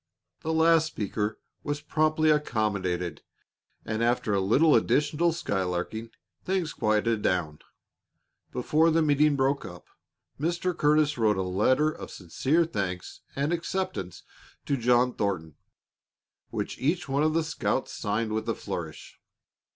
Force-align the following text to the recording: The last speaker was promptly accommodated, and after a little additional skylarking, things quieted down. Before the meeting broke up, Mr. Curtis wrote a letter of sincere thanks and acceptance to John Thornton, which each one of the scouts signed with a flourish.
The 0.39 0.51
last 0.51 0.87
speaker 0.87 1.39
was 1.63 1.79
promptly 1.79 2.31
accommodated, 2.31 3.21
and 3.85 4.01
after 4.03 4.33
a 4.33 4.39
little 4.41 4.75
additional 4.75 5.31
skylarking, 5.31 6.09
things 6.43 6.73
quieted 6.73 7.21
down. 7.21 7.59
Before 8.51 8.89
the 8.89 9.03
meeting 9.03 9.35
broke 9.35 9.63
up, 9.63 9.85
Mr. 10.39 10.75
Curtis 10.75 11.19
wrote 11.19 11.37
a 11.37 11.43
letter 11.43 11.91
of 11.91 12.09
sincere 12.09 12.65
thanks 12.65 13.21
and 13.35 13.53
acceptance 13.53 14.23
to 14.65 14.75
John 14.75 15.13
Thornton, 15.13 15.53
which 16.49 16.79
each 16.79 17.07
one 17.07 17.21
of 17.21 17.35
the 17.35 17.43
scouts 17.43 17.93
signed 17.93 18.33
with 18.33 18.49
a 18.49 18.55
flourish. 18.55 19.19